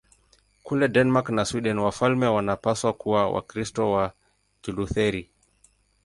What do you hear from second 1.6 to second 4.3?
wafalme wanapaswa kuwa Wakristo wa